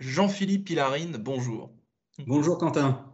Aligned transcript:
Jean-Philippe 0.00 0.64
Pilarine, 0.64 1.18
bonjour. 1.18 1.70
Bonjour 2.26 2.56
Quentin. 2.56 3.04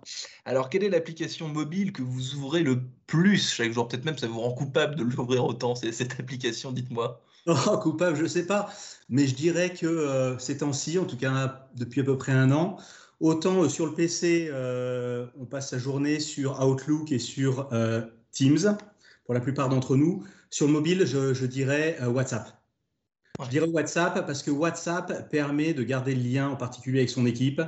Alors, 0.44 0.69
quelle 0.69 0.85
est 0.85 0.89
l'application 0.89 1.48
mobile 1.48 1.93
que 1.93 2.02
vous 2.02 2.36
ouvrez 2.36 2.62
le 2.62 2.81
plus 3.09 3.55
chaque 3.55 3.73
jour? 3.73 3.89
Peut-être 3.89 4.04
même 4.04 4.16
ça 4.16 4.29
vous 4.29 4.40
rend 4.40 4.53
coupable 4.53 4.95
de 4.95 5.03
l'ouvrir 5.03 5.45
autant, 5.45 5.75
cette 5.75 6.21
application, 6.21 6.72
dites-moi. 6.72 7.22
Oh, 7.49 7.79
coupable, 7.79 8.17
je 8.17 8.25
ne 8.25 8.29
sais 8.29 8.45
pas. 8.45 8.72
Mais 9.09 9.29
je 9.29 9.35
dirais 9.37 9.72
que 9.72 9.87
euh, 9.87 10.37
ces 10.38 10.59
temps-ci, 10.59 10.99
en 10.99 11.04
tout 11.04 11.17
cas 11.17 11.69
depuis 11.77 12.01
à 12.01 12.04
peu 12.04 12.19
près 12.19 12.33
un 12.33 12.51
an, 12.51 12.77
autant 13.21 13.62
euh, 13.62 13.68
sur 13.68 13.87
le 13.87 13.95
PC, 13.95 14.48
euh, 14.50 15.27
on 15.39 15.45
passe 15.45 15.71
sa 15.71 15.79
journée 15.79 16.18
sur 16.18 16.61
Outlook 16.61 17.12
et 17.12 17.21
sur 17.21 17.68
Teams, 18.32 18.77
pour 19.25 19.34
la 19.34 19.41
plupart 19.41 19.68
d'entre 19.68 19.95
nous. 19.95 20.25
Sur 20.50 20.66
le 20.66 20.73
mobile, 20.73 21.07
je 21.07 21.46
dirais 21.46 21.98
WhatsApp. 22.05 22.66
Je 23.45 23.50
dirais 23.50 23.66
WhatsApp 23.66 24.25
parce 24.27 24.43
que 24.43 24.50
WhatsApp 24.50 25.29
permet 25.30 25.75
de 25.75 25.82
garder 25.82 26.14
le 26.14 26.23
lien, 26.23 26.48
en 26.48 26.57
particulier 26.57 27.00
avec 27.00 27.11
son 27.11 27.27
équipe, 27.27 27.61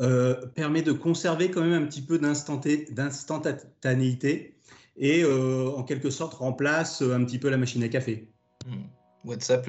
euh, 0.00 0.34
permet 0.54 0.82
de 0.82 0.90
conserver 0.92 1.50
quand 1.50 1.60
même 1.60 1.82
un 1.82 1.86
petit 1.86 2.02
peu 2.02 2.18
d'instantanéité 2.18 4.56
et 4.96 5.22
euh, 5.22 5.70
en 5.76 5.84
quelque 5.84 6.10
sorte 6.10 6.34
remplace 6.34 7.00
un 7.02 7.24
petit 7.24 7.38
peu 7.38 7.48
la 7.50 7.56
machine 7.56 7.82
à 7.82 7.88
café. 7.88 8.28
Hmm. 8.66 8.82
WhatsApp, 9.24 9.68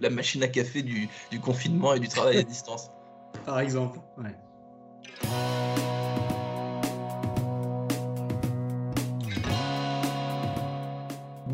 la 0.00 0.10
machine 0.10 0.42
à 0.42 0.48
café 0.48 0.82
du, 0.82 1.08
du, 1.30 1.40
confinement 1.40 1.94
et 1.94 2.00
du 2.00 2.08
travail 2.08 2.38
à 2.38 2.42
distance. 2.42 2.90
Par 3.44 3.60
exemple, 3.60 4.00
ouais. 4.18 4.34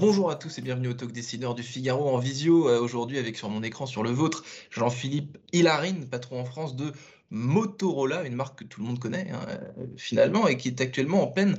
Bonjour 0.00 0.30
à 0.30 0.34
tous 0.34 0.56
et 0.56 0.62
bienvenue 0.62 0.88
au 0.88 0.94
Talk 0.94 1.12
Décideur 1.12 1.54
du 1.54 1.62
Figaro 1.62 2.08
en 2.08 2.16
visio. 2.16 2.70
Euh, 2.70 2.80
aujourd'hui, 2.80 3.18
avec 3.18 3.36
sur 3.36 3.50
mon 3.50 3.62
écran, 3.62 3.84
sur 3.84 4.02
le 4.02 4.08
vôtre, 4.08 4.44
Jean-Philippe 4.70 5.36
Hilarine, 5.52 6.08
patron 6.08 6.40
en 6.40 6.46
France 6.46 6.74
de 6.74 6.94
Motorola, 7.28 8.24
une 8.24 8.34
marque 8.34 8.60
que 8.60 8.64
tout 8.64 8.80
le 8.80 8.86
monde 8.86 8.98
connaît 8.98 9.30
hein, 9.30 9.44
euh, 9.50 9.86
finalement 9.98 10.48
et 10.48 10.56
qui 10.56 10.68
est 10.68 10.80
actuellement 10.80 11.22
en 11.22 11.26
pleine 11.26 11.58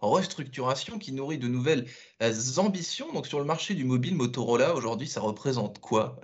restructuration, 0.00 0.98
qui 0.98 1.12
nourrit 1.12 1.38
de 1.38 1.46
nouvelles 1.46 1.86
euh, 2.24 2.34
ambitions. 2.56 3.12
Donc 3.12 3.28
sur 3.28 3.38
le 3.38 3.44
marché 3.44 3.74
du 3.74 3.84
mobile, 3.84 4.16
Motorola, 4.16 4.74
aujourd'hui, 4.74 5.06
ça 5.06 5.20
représente 5.20 5.78
quoi 5.78 6.18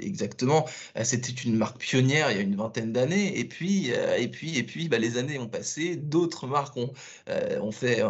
exactement. 0.00 0.66
Euh, 0.96 1.04
c'était 1.04 1.32
une 1.32 1.56
marque 1.56 1.78
pionnière 1.78 2.30
il 2.30 2.36
y 2.36 2.40
a 2.40 2.42
une 2.42 2.56
vingtaine 2.56 2.92
d'années, 2.92 3.38
et 3.38 3.44
puis, 3.44 3.92
euh, 3.92 4.16
et 4.16 4.28
puis, 4.28 4.58
et 4.58 4.62
puis, 4.62 4.88
bah, 4.88 4.98
les 4.98 5.16
années 5.18 5.38
ont 5.38 5.48
passé, 5.48 5.96
d'autres 5.96 6.46
marques 6.46 6.76
ont, 6.76 6.92
euh, 7.28 7.60
ont, 7.60 7.72
fait, 7.72 8.00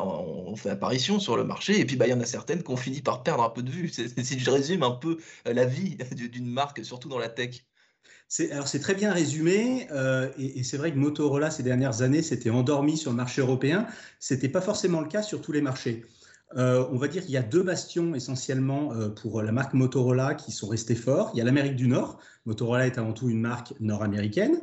apparition 0.71 1.21
sur 1.21 1.37
le 1.37 1.45
marché, 1.45 1.81
et 1.81 1.85
puis 1.85 1.97
bah, 1.97 2.07
il 2.07 2.11
y 2.11 2.15
en 2.15 2.21
a 2.21 2.27
certaines 2.27 2.63
qui 2.63 2.71
ont 2.71 2.77
fini 2.77 3.03
par 3.03 3.23
perdre 3.23 3.43
un 3.43 3.51
peu 3.51 3.63
de 3.63 3.71
vue. 3.71 3.89
Si 3.89 4.39
je 4.39 4.51
résume 4.51 4.83
un 4.83 4.93
peu 4.93 5.19
la 5.45 5.65
vie 5.65 5.97
d'une 6.13 6.51
marque, 6.51 6.85
surtout 6.85 7.09
dans 7.09 7.19
la 7.19 7.29
tech. 7.29 7.65
Alors 8.51 8.69
c'est 8.69 8.81
très 8.81 8.95
bien 8.95 9.11
résumé 9.11 9.89
et, 10.39 10.59
et 10.59 10.63
c'est 10.63 10.77
vrai 10.77 10.93
que 10.93 10.99
Motorola 10.99 11.51
ces 11.51 11.63
dernières 11.63 12.03
années 12.03 12.21
s'était 12.21 12.51
endormi 12.51 12.99
sur 12.99 13.11
le 13.11 13.17
marché 13.17 13.41
européen. 13.41 13.87
C'était 14.21 14.51
pas 14.51 14.61
forcément 14.61 15.01
le 15.01 15.09
cas 15.09 15.23
sur 15.23 15.41
tous 15.41 15.53
les 15.53 15.63
marchés. 15.63 16.05
Euh, 16.57 16.87
on 16.91 16.97
va 16.97 17.09
dire 17.09 17.23
qu'il 17.23 17.33
y 17.33 17.37
a 17.37 17.43
deux 17.43 17.63
bastions 17.63 18.15
essentiellement 18.15 18.95
euh, 18.95 19.11
pour 19.11 19.43
la 19.43 19.53
marque 19.53 19.75
Motorola 19.75 20.35
qui 20.35 20.51
sont 20.51 20.67
restés 20.67 20.95
forts. 20.95 21.31
Il 21.35 21.39
y 21.39 21.41
a 21.43 21.45
l'Amérique 21.45 21.77
du 21.77 21.89
Nord. 21.89 22.19
Motorola 22.47 22.87
est 22.87 22.97
avant 22.97 23.13
tout 23.13 23.29
une 23.29 23.41
marque 23.41 23.75
nord-américaine. 23.81 24.61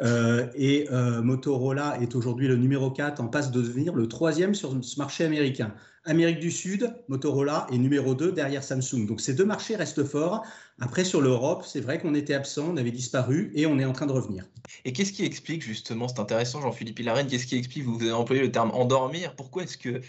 Euh, 0.00 0.46
et 0.54 0.88
Motorola 1.22 1.98
est 2.00 2.14
aujourd'hui 2.14 2.48
le 2.48 2.56
numéro 2.56 2.90
4 2.90 3.20
en 3.20 3.28
passe 3.28 3.50
de 3.50 3.60
devenir 3.60 3.94
le 3.94 4.08
troisième 4.08 4.54
sur 4.54 4.76
ce 4.82 4.98
marché 4.98 5.24
américain. 5.24 5.74
Amérique 6.08 6.38
du 6.38 6.52
Sud, 6.52 6.94
Motorola 7.08 7.66
est 7.72 7.78
numéro 7.78 8.14
2 8.14 8.30
derrière 8.30 8.62
Samsung. 8.62 9.06
Donc 9.06 9.20
ces 9.20 9.34
deux 9.34 9.44
marchés 9.44 9.74
restent 9.74 10.04
forts. 10.04 10.44
Après, 10.78 11.04
sur 11.04 11.20
l'Europe, 11.20 11.64
c'est 11.66 11.80
vrai 11.80 11.98
qu'on 11.98 12.14
était 12.14 12.34
absent, 12.34 12.68
on 12.70 12.76
avait 12.76 12.92
disparu 12.92 13.50
et 13.56 13.66
on 13.66 13.76
est 13.80 13.84
en 13.84 13.92
train 13.92 14.06
de 14.06 14.12
revenir. 14.12 14.44
Et 14.84 14.92
qu'est-ce 14.92 15.12
qui 15.12 15.24
explique 15.24 15.62
justement, 15.62 16.06
c'est 16.06 16.20
intéressant 16.20 16.60
Jean-Philippe 16.60 17.00
Hilarène, 17.00 17.26
qu'est-ce 17.26 17.46
qui 17.46 17.56
explique, 17.56 17.84
vous 17.84 18.00
avez 18.00 18.12
employé 18.12 18.40
le 18.42 18.52
terme 18.52 18.70
endormir, 18.70 19.34
pourquoi 19.34 19.64
est-ce 19.64 19.78
que 19.78 20.00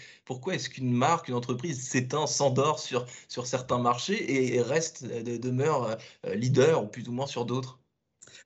est-ce 0.52 0.70
qu'une 0.70 0.92
marque, 0.92 1.28
une 1.28 1.34
entreprise 1.34 1.82
s'éteint, 1.82 2.26
s'endort 2.28 2.78
sur, 2.78 3.06
sur 3.28 3.46
certains 3.46 3.78
marchés 3.78 4.54
et 4.54 4.62
reste, 4.62 5.04
demeure 5.04 5.96
euh, 6.26 6.34
leader 6.34 6.84
ou 6.84 6.86
plus 6.86 7.08
ou 7.08 7.12
moins 7.12 7.26
sur 7.26 7.44
d'autres? 7.44 7.77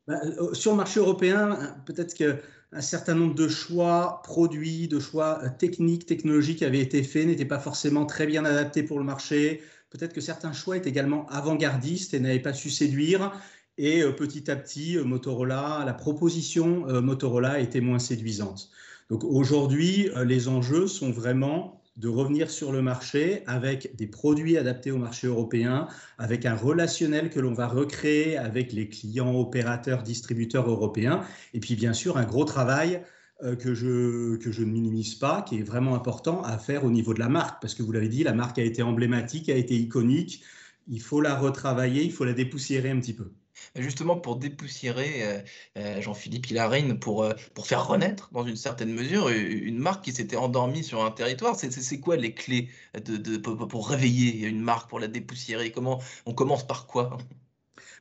Bah, 0.07 0.21
euh, 0.25 0.55
Sur 0.55 0.73
le 0.73 0.77
marché 0.79 1.01
européen, 1.01 1.77
peut-être 1.87 2.15
que 2.15 2.37
un 2.73 2.81
certain 2.81 3.15
nombre 3.15 3.35
de 3.35 3.49
choix 3.49 4.23
produits, 4.25 4.89
de 4.89 4.99
choix 4.99 5.41
euh, 5.45 5.49
techniques, 5.59 6.07
technologiques 6.07 6.63
avaient 6.63 6.81
été 6.81 7.03
faits, 7.03 7.27
n'étaient 7.27 7.45
pas 7.45 7.59
forcément 7.59 8.07
très 8.07 8.27
bien 8.27 8.45
adaptés 8.45 8.83
pour 8.83 8.99
le 8.99 9.05
marché. 9.05 9.63
Peut-être 9.91 10.15
que 10.15 10.23
certains 10.23 10.53
choix 10.53 10.77
étaient 10.77 10.89
également 10.89 11.27
avant-gardistes 11.29 12.15
et 12.15 12.21
n'avaient 12.21 12.41
pas 12.41 12.55
su 12.55 12.71
séduire. 12.71 13.33
Et 13.79 14.03
euh, 14.03 14.13
petit 14.13 14.51
à 14.51 14.57
petit, 14.57 14.97
euh, 14.97 15.05
Motorola, 15.05 15.83
la 15.85 15.93
proposition 15.93 16.87
Motorola 17.03 17.61
était 17.61 17.81
moins 17.81 17.99
séduisante. 17.99 18.71
Donc 19.11 19.25
aujourd'hui, 19.25 20.09
les 20.25 20.49
enjeux 20.49 20.87
sont 20.87 21.11
vraiment 21.11 21.82
de 21.97 22.09
revenir 22.09 22.51
sur 22.51 22.73
le 22.73 22.81
marché 22.81 23.43
avec 23.47 23.95
des 23.97 24.07
produits 24.07 24.57
adaptés 24.57 24.91
au 24.91 24.99
marché 24.99 25.27
européen, 25.27 25.89
avec 26.19 26.47
un 26.47 26.55
relationnel 26.55 27.29
que 27.29 27.39
l'on 27.39 27.53
va 27.53 27.67
recréer 27.67 28.37
avec 28.37 28.73
les 28.73 28.89
clients, 28.89 29.35
opérateurs, 29.35 30.03
distributeurs 30.03 30.69
européens, 30.69 31.23
et 31.53 31.61
puis 31.61 31.77
bien 31.77 31.93
sûr 31.93 32.17
un 32.17 32.25
gros 32.25 32.45
travail 32.45 33.03
euh, 33.43 33.57
que 33.57 33.75
je, 33.75 34.37
que 34.37 34.51
je 34.51 34.63
ne 34.63 34.71
minimise 34.71 35.17
pas, 35.17 35.43
qui 35.43 35.59
est 35.59 35.63
vraiment 35.63 35.95
important 35.95 36.43
à 36.43 36.59
faire 36.59 36.85
au 36.85 36.91
niveau 36.91 37.13
de 37.13 37.21
la 37.21 37.29
marque, 37.29 37.61
parce 37.61 37.75
que 37.75 37.83
vous 37.83 37.93
l'avez 37.93 38.09
dit, 38.09 38.23
la 38.23 38.35
marque 38.35 38.59
a 38.59 38.63
été 38.63 38.83
emblématique, 38.83 39.49
a 39.49 39.57
été 39.57 39.75
iconique, 39.75 40.43
il 40.89 41.01
faut 41.01 41.21
la 41.21 41.37
retravailler, 41.37 42.05
il 42.05 42.13
faut 42.13 42.25
la 42.25 42.33
dépoussiérer 42.33 42.91
un 42.91 43.01
petit 43.01 43.15
peu. 43.15 43.33
Justement, 43.77 44.17
pour 44.17 44.37
dépoussiérer 44.37 45.23
euh, 45.23 45.41
euh, 45.79 46.01
Jean-Philippe 46.01 46.51
Hilarine, 46.51 46.99
pour, 46.99 47.23
euh, 47.23 47.33
pour 47.55 47.67
faire 47.67 47.87
renaître, 47.87 48.31
dans 48.33 48.47
une 48.47 48.57
certaine 48.57 48.93
mesure, 48.93 49.29
une 49.29 49.79
marque 49.79 50.05
qui 50.05 50.13
s'était 50.13 50.37
endormie 50.37 50.85
sur 50.85 51.05
un 51.05 51.11
territoire, 51.11 51.57
c'est 51.57 52.01
quoi 52.01 52.17
les 52.17 52.35
clés 52.35 52.69
de, 52.95 53.37
pour 53.39 53.89
réveiller 53.89 54.47
une 54.47 54.61
marque, 54.61 54.89
pour 54.89 55.01
la 55.01 55.09
dépoussiérer? 55.09 55.71
Comment 55.71 56.01
On 56.27 56.35
commence 56.35 56.67
par 56.67 56.87
quoi? 56.87 57.19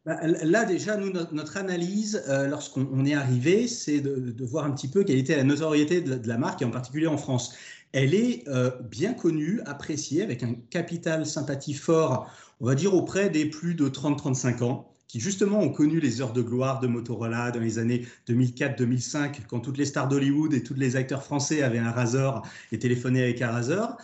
Bah, 0.05 0.19
Là, 0.23 0.65
déjà, 0.65 0.97
nous, 0.97 1.11
notre 1.31 1.57
analyse, 1.57 2.23
lorsqu'on 2.27 3.05
est 3.05 3.13
arrivé, 3.13 3.67
c'est 3.67 3.99
de, 4.01 4.45
voir 4.45 4.65
un 4.65 4.71
petit 4.71 4.87
peu 4.87 5.03
quelle 5.03 5.17
était 5.17 5.35
la 5.35 5.43
notoriété 5.43 6.01
de, 6.01 6.27
la 6.27 6.37
marque, 6.37 6.61
et 6.61 6.65
en 6.65 6.71
particulier 6.71 7.07
en 7.07 7.17
France. 7.17 7.55
Elle 7.93 8.13
est 8.13 8.45
bien 8.89 9.13
connue, 9.13 9.61
appréciée, 9.65 10.23
avec 10.23 10.43
un 10.43 10.55
capital 10.69 11.25
sympathie 11.25 11.73
fort, 11.73 12.29
on 12.59 12.65
va 12.65 12.75
dire, 12.75 12.93
auprès 12.93 13.29
des 13.29 13.45
plus 13.45 13.75
de 13.75 13.89
30-35 13.89 14.63
ans 14.63 14.91
qui 15.11 15.19
justement 15.19 15.59
ont 15.59 15.67
connu 15.67 15.99
les 15.99 16.21
heures 16.21 16.31
de 16.31 16.41
gloire 16.41 16.79
de 16.79 16.87
Motorola 16.87 17.51
dans 17.51 17.59
les 17.59 17.79
années 17.79 18.07
2004-2005, 18.29 19.41
quand 19.49 19.59
toutes 19.59 19.77
les 19.77 19.83
stars 19.83 20.07
d'Hollywood 20.07 20.53
et 20.53 20.63
tous 20.63 20.73
les 20.73 20.95
acteurs 20.95 21.21
français 21.21 21.63
avaient 21.63 21.79
un 21.79 21.91
Razor 21.91 22.47
et 22.71 22.79
téléphonaient 22.79 23.23
avec 23.23 23.41
un 23.41 23.51
Razor. 23.51 23.97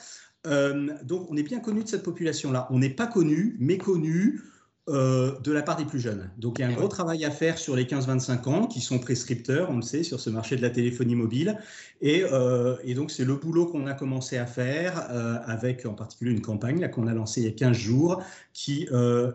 Euh, 0.47 0.89
donc 1.05 1.31
on 1.31 1.37
est 1.37 1.43
bien 1.43 1.61
connu 1.61 1.85
de 1.85 1.87
cette 1.87 2.03
population-là. 2.03 2.67
On 2.71 2.79
n'est 2.79 2.89
pas 2.89 3.07
connu, 3.07 3.55
méconnu, 3.57 4.41
euh, 4.89 5.37
de 5.43 5.51
la 5.51 5.63
part 5.63 5.75
des 5.75 5.83
plus 5.83 5.99
jeunes. 5.99 6.29
Donc 6.37 6.59
il 6.59 6.61
y 6.61 6.65
a 6.65 6.69
un 6.69 6.73
gros 6.73 6.87
travail 6.87 7.25
à 7.25 7.29
faire 7.29 7.57
sur 7.57 7.75
les 7.75 7.83
15-25 7.83 8.47
ans 8.47 8.67
qui 8.67 8.79
sont 8.79 8.99
prescripteurs, 8.99 9.69
on 9.69 9.75
le 9.75 9.81
sait, 9.81 10.01
sur 10.01 10.21
ce 10.21 10.29
marché 10.29 10.55
de 10.55 10.61
la 10.61 10.69
téléphonie 10.69 11.15
mobile. 11.15 11.57
Et, 11.99 12.23
euh, 12.23 12.77
donc 12.95 13.11
c'est 13.11 13.25
le 13.25 13.35
boulot 13.35 13.65
qu'on 13.65 13.85
a 13.85 13.93
commencé 13.93 14.37
à 14.37 14.45
faire 14.45 15.09
euh, 15.11 15.39
avec 15.45 15.85
en 15.85 15.93
particulier 15.93 16.31
une 16.31 16.39
campagne 16.39 16.89
qu'on 16.89 17.05
a 17.07 17.13
lancée 17.13 17.41
il 17.41 17.47
y 17.47 17.49
a 17.49 17.51
15 17.51 17.75
jours 17.75 18.23
qui 18.53 18.87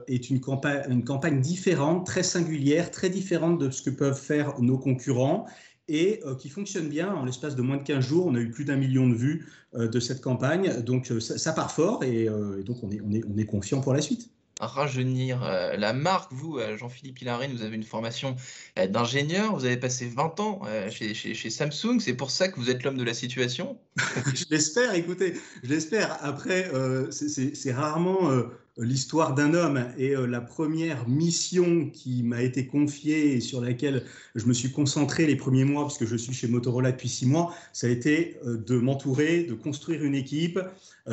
est 0.09 0.31
une 0.31 0.41
campagne, 0.41 0.85
une 0.89 1.05
campagne 1.05 1.43
différente, 1.43 2.07
très 2.07 2.23
singulière, 2.23 2.91
très 2.91 3.11
différente 3.11 3.59
de 3.59 3.71
ce 3.71 3.83
que 3.83 3.91
peuvent 3.91 4.19
faire 4.19 4.59
nos 4.59 4.79
concurrents 4.79 5.45
et 5.87 6.23
qui 6.39 6.49
fonctionne 6.49 6.89
bien. 6.89 7.13
En 7.13 7.27
l'espace 7.27 7.57
de 7.57 7.63
moins 7.63 7.77
de 7.77 7.83
15 7.83 8.03
jours, 8.03 8.27
on 8.27 8.35
a 8.37 8.41
eu 8.41 8.51
plus 8.51 8.65
d'un 8.65 8.77
million 8.77 9.07
de 9.07 9.15
vues 9.15 9.47
de 9.75 10.01
cette 10.01 10.23
campagne. 10.23 10.81
Donc 10.81 11.13
ça, 11.21 11.53
part 11.53 11.73
fort 11.73 12.03
et, 12.05 12.31
donc 12.65 12.79
on 12.83 12.91
est, 12.91 13.03
on, 13.03 13.13
est, 13.13 13.23
on 13.31 13.37
est 13.37 13.45
confiant 13.45 13.83
pour 13.83 13.93
la 13.93 14.01
suite 14.01 14.31
rajeunir 14.67 15.43
euh, 15.43 15.77
la 15.77 15.93
marque. 15.93 16.33
Vous, 16.33 16.59
euh, 16.59 16.77
Jean-Philippe 16.77 17.21
Hilarine, 17.21 17.53
vous 17.53 17.63
avez 17.63 17.77
une 17.77 17.83
formation 17.83 18.37
euh, 18.79 18.87
d'ingénieur, 18.87 19.55
vous 19.55 19.65
avez 19.65 19.77
passé 19.77 20.07
20 20.07 20.41
ans 20.41 20.63
chez, 20.91 21.15
chez, 21.15 21.51
Samsung, 21.51 22.01
c'est 22.01 22.15
pour 22.15 22.31
ça 22.31 22.49
que 22.49 22.59
vous 22.59 22.71
êtes 22.71 22.83
l'homme 22.83 22.97
de 22.97 23.05
la 23.05 23.15
situation 23.15 23.79
Je 24.35 24.45
l'espère, 24.51 24.95
écoutez, 24.95 25.35
je 25.63 25.69
l'espère. 25.69 26.19
Après, 26.25 26.71
c'est 27.11 27.73
rarement 27.73 28.31
l'histoire 28.79 29.35
d'un 29.35 29.53
homme 29.53 29.87
et 29.99 30.15
la 30.15 30.41
première 30.41 31.07
mission 31.09 31.91
qui 31.91 32.23
m'a 32.23 32.43
été 32.43 32.67
confiée 32.67 33.35
et 33.35 33.41
sur 33.41 33.61
laquelle 33.61 34.05
je 34.35 34.47
me 34.47 34.55
suis 34.55 34.73
concentré 34.73 35.27
les 35.27 35.37
premiers 35.37 35.65
mois, 35.65 35.83
parce 35.83 35.99
que 35.99 36.07
je 36.07 36.17
suis 36.17 36.33
chez 36.33 36.49
Motorola 36.49 36.93
depuis 36.93 37.09
six 37.09 37.27
mois, 37.27 37.55
ça 37.73 37.87
a 37.87 37.91
été 37.91 38.39
de 38.45 38.79
m'entourer, 38.79 39.43
de 39.45 39.55
construire 39.55 40.03
une 40.05 40.15
équipe. 40.15 40.59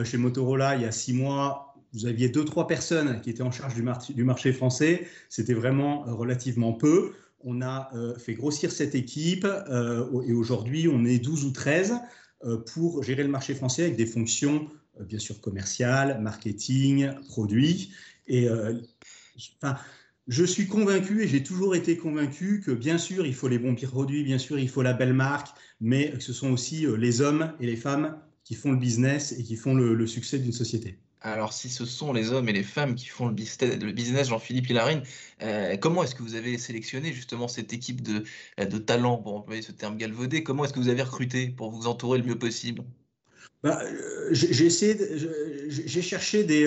chez 0.03 0.17
Motorola, 0.17 0.75
il 0.75 0.83
y 0.83 0.85
a 0.85 0.91
six 0.91 1.13
mois, 1.13 1.68
vous 1.93 2.05
aviez 2.05 2.29
deux, 2.29 2.45
trois 2.45 2.67
personnes 2.67 3.19
qui 3.21 3.29
étaient 3.29 3.41
en 3.41 3.51
charge 3.51 3.73
du, 3.75 4.23
marché 4.23 4.53
français. 4.53 5.07
C'était 5.29 5.53
vraiment 5.53 6.07
euh, 6.07 6.13
relativement 6.13 6.73
peu. 6.73 7.13
On 7.41 7.61
a 7.61 7.89
euh, 7.95 8.17
fait 8.17 8.33
grossir 8.33 8.71
cette 8.71 8.95
équipe 8.95 9.45
euh, 9.45 10.21
et 10.23 10.33
aujourd'hui, 10.33 10.87
on 10.87 11.05
est 11.05 11.19
12 11.19 11.45
ou 11.45 11.51
13 11.51 11.95
pour 12.73 13.03
gérer 13.03 13.23
le 13.23 13.29
marché 13.29 13.53
français 13.53 13.83
avec 13.83 13.97
des 13.97 14.05
fonctions, 14.05 14.69
bien 15.01 15.19
sûr, 15.19 15.41
commerciales, 15.41 16.21
marketing, 16.21 17.11
produits. 17.27 17.91
Et 18.27 18.47
je 20.29 20.45
suis 20.45 20.65
convaincu 20.65 21.21
et 21.21 21.27
j'ai 21.27 21.43
toujours 21.43 21.75
été 21.75 21.97
convaincu 21.97 22.61
que 22.65 22.71
bien 22.71 22.97
sûr 22.97 23.25
il 23.25 23.33
faut 23.33 23.49
les 23.49 23.59
bons 23.59 23.75
produits, 23.75 24.23
bien 24.23 24.37
sûr 24.37 24.57
il 24.57 24.69
faut 24.69 24.81
la 24.81 24.93
belle 24.93 25.11
marque, 25.11 25.49
mais 25.81 26.11
que 26.11 26.23
ce 26.23 26.31
sont 26.31 26.51
aussi 26.51 26.85
les 26.97 27.19
hommes 27.19 27.51
et 27.59 27.65
les 27.65 27.75
femmes 27.75 28.15
qui 28.45 28.55
font 28.55 28.71
le 28.71 28.77
business 28.77 29.33
et 29.33 29.43
qui 29.43 29.57
font 29.57 29.75
le, 29.75 30.07
succès 30.07 30.39
d'une 30.39 30.53
société. 30.53 30.97
Alors, 31.21 31.51
si 31.53 31.69
ce 31.69 31.85
sont 31.85 32.13
les 32.13 32.31
hommes 32.31 32.47
et 32.47 32.53
les 32.53 32.63
femmes 32.63 32.95
qui 32.95 33.07
font 33.07 33.27
le 33.27 33.33
business, 33.33 34.29
Jean-Philippe 34.29 34.69
Hilarine, 34.69 35.03
euh, 35.41 35.75
comment 35.77 36.03
est-ce 36.03 36.15
que 36.15 36.23
vous 36.23 36.35
avez 36.35 36.57
sélectionné 36.57 37.11
justement 37.11 37.47
cette 37.47 37.73
équipe 37.73 38.01
de, 38.01 38.23
de 38.57 38.77
talents, 38.77 39.17
pour 39.17 39.35
employer 39.35 39.61
ce 39.61 39.73
terme 39.73 39.97
galvaudé 39.97 40.43
Comment 40.43 40.63
est-ce 40.63 40.73
que 40.73 40.79
vous 40.79 40.89
avez 40.89 41.01
recruté 41.03 41.49
pour 41.49 41.71
vous 41.71 41.87
entourer 41.87 42.19
le 42.19 42.23
mieux 42.23 42.39
possible? 42.39 42.83
Bah, 43.63 43.81
euh, 43.83 44.29
J'ai 44.31 44.69
cherché 46.01 46.43
des, 46.45 46.65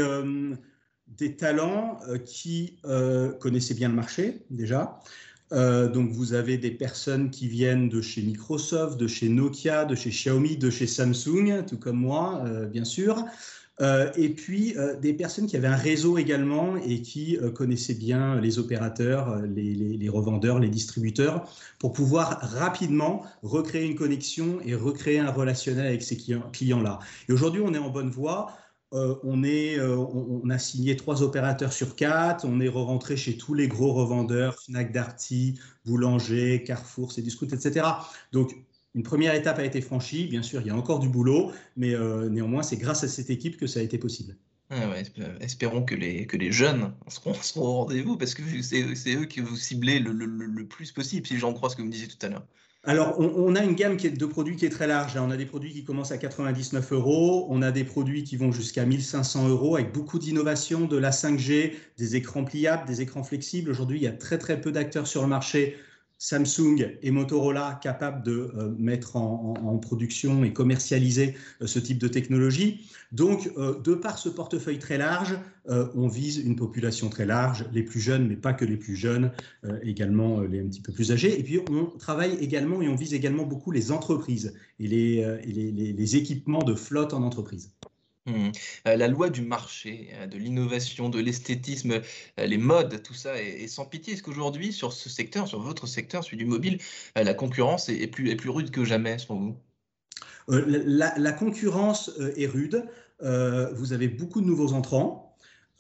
des 1.19 1.37
talents 1.37 1.99
euh, 2.09 2.19
qui 2.19 2.79
euh, 2.85 3.33
connaissaient 3.33 3.75
bien 3.75 3.89
le 3.89 3.95
marché 3.95 4.43
déjà. 4.51 5.01
Euh, 5.53 5.89
donc 5.89 6.11
vous 6.11 6.33
avez 6.33 6.57
des 6.57 6.71
personnes 6.71 7.31
qui 7.31 7.47
viennent 7.47 7.89
de 7.89 8.01
chez 8.01 8.23
Microsoft, 8.23 8.99
de 8.99 9.07
chez 9.07 9.29
Nokia, 9.29 9.85
de 9.85 9.95
chez 9.95 10.11
Xiaomi, 10.11 10.57
de 10.57 10.71
chez 10.71 10.87
Samsung, 10.87 11.65
tout 11.67 11.79
comme 11.79 11.97
moi, 11.97 12.43
bien 12.71 12.85
sûr. 12.85 13.27
Et 13.81 14.29
puis 14.29 14.77
des 15.01 15.13
personnes 15.13 15.47
qui 15.47 15.57
avaient 15.57 15.67
un 15.67 15.77
réseau 15.77 16.17
également 16.17 16.77
et 16.77 17.03
qui 17.03 17.39
connaissaient 17.55 17.95
bien 17.95 18.41
les 18.41 18.59
opérateurs, 18.59 19.43
les, 19.43 20.09
revendeurs, 20.09 20.61
les 20.61 20.69
distributeurs, 20.69 21.49
pour 21.79 21.93
pouvoir 21.93 22.39
rapidement 22.43 23.25
recréer 23.43 23.87
une 23.87 23.97
connexion 23.97 24.61
et 24.65 24.75
recréer 24.75 25.19
un 25.19 25.33
relationnel 25.33 25.87
avec 25.87 26.03
ces 26.03 26.17
clients-là. 26.17 27.01
Et 27.29 27.33
aujourd'hui, 27.33 27.63
on 27.65 27.75
est 27.75 27.79
en 27.79 27.91
bonne 27.91 28.11
voie. 28.11 28.53
Euh, 28.93 29.15
euh, 29.25 29.97
on, 29.97 30.51
a 30.51 30.59
signé 30.59 30.97
trois 30.97 31.23
opérateurs 31.23 31.73
sur 31.73 31.97
quatre, 31.97 32.45
on 32.45 32.61
est 32.61 32.69
rentré 32.69 33.17
chez 33.17 33.39
tous 33.39 33.55
les 33.55 33.67
gros 33.67 33.93
revendeurs, 33.95 34.55
Fnac 34.61 34.93
Darty, 34.93 35.59
Boulanger, 35.87 36.63
Carrefour, 36.63 37.11
Cdiscount, 37.13 37.47
etc. 37.47 37.87
Donc, 38.33 38.55
une 38.95 39.03
première 39.03 39.35
étape 39.35 39.59
a 39.59 39.65
été 39.65 39.81
franchie. 39.81 40.27
Bien 40.27 40.43
sûr, 40.43 40.61
il 40.61 40.67
y 40.67 40.71
a 40.71 40.77
encore 40.77 40.99
du 40.99 41.09
boulot, 41.09 41.53
mais 41.77 41.95
euh, 41.95 42.29
néanmoins, 42.29 42.63
c'est 42.63 42.77
grâce 42.77 43.05
à 43.05 43.09
cette 43.09 43.31
équipe 43.31 43.57
que 43.57 43.67
ça 43.67 43.81
a 43.81 43.83
été 43.83 43.99
possible. 43.99 44.37
Ah 44.71 44.95
espérons 45.41 45.83
que 45.83 45.95
les, 45.95 46.27
que 46.27 46.39
les 46.39 46.51
jeunes 46.51 46.95
seront, 47.09 47.35
au 47.57 47.73
rendez-vous 47.73 48.17
parce 48.17 48.35
que 48.35 48.43
c'est 48.63 49.15
eux 49.15 49.27
que 49.27 49.43
vous 49.43 49.57
ciblez 49.57 49.99
le, 49.99 50.13
le 50.13 50.67
plus 50.67 50.93
possible, 50.93 51.27
si 51.27 51.39
j'en 51.39 51.53
crois 51.53 51.69
ce 51.69 51.77
que 51.77 51.83
vous 51.83 51.89
me 51.89 51.93
disiez 51.93 52.09
tout 52.09 52.25
à 52.25 52.31
l'heure. 52.31 52.47
Alors, 52.85 53.15
on, 53.21 53.55
a 53.55 53.63
une 53.63 53.77
gamme 53.77 53.97
de 53.97 54.27
produits 54.27 54.57
qui 54.57 54.67
est 54.67 54.71
très 54.71 54.89
large. 54.89 55.17
On 55.17 55.31
a 55.31 55.37
des 55.37 55.47
produits 55.47 55.73
qui 55.73 55.85
commencent 55.85 56.11
à 56.11 56.19
99 56.19 56.93
euros, 56.93 57.47
on 57.49 57.63
a 57.63 57.71
des 57.71 57.85
produits 57.85 58.25
qui 58.25 58.37
vont 58.37 58.51
jusqu'à 58.51 58.85
1500 58.85 59.49
euros 59.49 59.77
avec 59.77 59.93
beaucoup 59.93 60.19
d'innovation, 60.19 60.87
de 60.87 60.97
la 60.97 61.11
5G, 61.11 61.75
des 61.97 62.17
écrans 62.17 62.43
pliables, 62.43 62.85
des 62.85 63.01
écrans 63.01 63.23
flexibles. 63.23 63.71
Aujourd'hui, 63.71 63.99
il 63.99 64.03
y 64.03 64.09
a 64.09 64.13
très 64.13 64.37
très 64.37 64.61
peu 64.61 64.73
d'acteurs 64.73 65.07
sur 65.07 65.23
le 65.23 65.29
marché 65.29 65.77
Samsung 66.23 66.99
et 67.03 67.11
Motorola 67.11 67.81
capables 67.83 68.23
de 68.23 68.53
euh, 68.57 68.73
mettre 68.79 69.17
en, 69.17 69.77
production 69.79 70.45
et 70.45 70.53
commercialiser 70.53 71.35
euh, 71.61 71.67
ce 71.67 71.81
type 71.81 71.99
de 71.99 72.07
technologie. 72.07 72.89
Donc, 73.11 73.51
euh, 73.57 73.81
de 73.81 73.95
par 73.95 74.19
ce 74.19 74.29
portefeuille 74.29 74.79
très 74.79 74.99
large, 74.99 75.37
on 75.67 76.09
vise 76.09 76.39
une 76.39 76.57
population 76.57 77.09
très 77.09 77.25
large, 77.25 77.67
les 77.73 77.83
plus 77.85 78.01
jeunes, 78.01 78.27
mais 78.27 78.37
pas 78.37 78.53
que 78.53 78.65
les 78.65 78.77
plus 78.77 78.97
jeunes, 78.97 79.31
également 79.85 80.41
les 80.41 80.59
un 80.59 80.67
petit 80.67 80.81
peu 80.81 80.93
plus 80.93 81.13
âgés. 81.13 81.39
Et 81.39 81.45
puis, 81.45 81.61
on 81.71 81.87
travaille 81.99 82.35
également 82.41 82.83
et 82.83 82.89
on 82.89 82.97
vise 82.97 83.15
également 83.15 83.45
beaucoup 83.45 83.71
les 83.71 83.93
entreprises 83.93 84.55
et 84.81 84.89
les 84.89 86.17
équipements 86.17 86.65
de 86.65 86.75
flotte 86.75 87.15
en 87.15 87.23
entreprise. 87.23 87.71
Mmh. 88.27 88.51
Euh, 88.87 88.97
la 88.97 89.09
loi 89.09 89.31
du 89.31 89.43
marché, 89.43 90.11
euh, 90.15 90.27
de 90.29 90.39
l'innovation, 90.39 91.09
de 91.09 91.19
l'esthétisme, 91.19 92.01
euh, 92.39 92.47
les 92.47 92.57
modes, 92.57 93.03
tout 93.03 93.15
ça 93.15 93.43
est, 93.43 93.67
sans 93.67 93.85
pitié. 93.85 94.13
Est-ce 94.13 94.23
qu'aujourd'hui, 94.23 94.73
sur 94.73 94.93
ce 94.93 95.09
secteur, 95.09 95.49
sur 95.49 95.61
votre 95.61 95.87
secteur, 95.89 96.23
celui 96.23 96.37
du 96.37 96.45
mobile, 96.45 96.79
la 97.17 97.35
concurrence 97.35 97.89
est, 97.89 98.07
plus, 98.07 98.31
est 98.31 98.37
plus 98.37 98.51
rude 98.51 98.71
que 98.71 98.85
jamais, 98.85 99.19
selon 99.19 99.41
vous? 99.41 99.57
La, 100.49 101.33
concurrence 101.33 102.11
est 102.37 102.47
rude. 102.47 102.85
vous 103.21 103.93
avez 103.93 104.09
beaucoup 104.09 104.41
de 104.41 104.47
nouveaux 104.47 104.73
entrants. 104.73 105.37